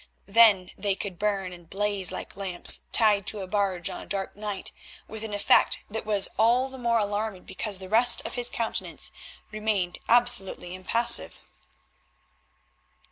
Then 0.25 0.71
they 0.75 0.95
could 0.95 1.19
burn 1.19 1.53
and 1.53 1.69
blaze 1.69 2.11
like 2.11 2.35
lamps 2.35 2.79
tied 2.91 3.27
to 3.27 3.41
a 3.41 3.47
barge 3.47 3.87
on 3.87 4.01
a 4.01 4.07
dark 4.07 4.35
night, 4.35 4.71
with 5.07 5.23
an 5.23 5.31
effect 5.31 5.77
that 5.91 6.07
was 6.07 6.27
all 6.39 6.69
the 6.69 6.79
more 6.79 6.97
alarming 6.97 7.43
because 7.43 7.77
the 7.77 7.87
rest 7.87 8.19
of 8.25 8.33
his 8.33 8.49
countenance 8.49 9.11
remained 9.51 9.99
absolutely 10.09 10.73
impassive. 10.73 11.39